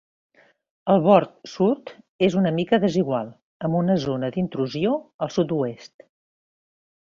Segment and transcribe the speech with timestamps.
[0.93, 1.91] El bord sud
[2.29, 3.31] és una mica desigual,
[3.69, 6.09] amb una zona d'intrusió al sud-oest.